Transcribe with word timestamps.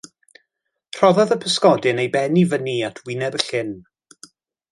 Rhoddodd 0.99 1.33
y 1.35 1.37
pysgodyn 1.43 2.01
ei 2.05 2.09
ben 2.15 2.41
i 2.43 2.43
fyny 2.55 2.75
at 2.89 3.03
wyneb 3.05 3.39
y 3.41 3.43
llyn. 3.47 3.71